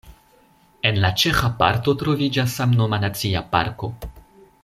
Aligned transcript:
En 0.91 0.95
la 1.03 1.11
ĉeĥa 1.23 1.51
parto 1.59 1.95
troviĝas 2.03 2.57
samnoma 2.61 3.01
nacia 3.05 3.47
parko. 3.55 3.91